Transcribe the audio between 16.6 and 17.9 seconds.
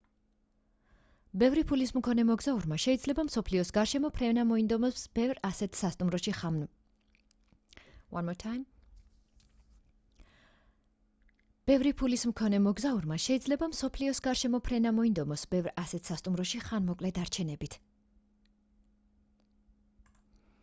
ხანმოკლე დარჩენებით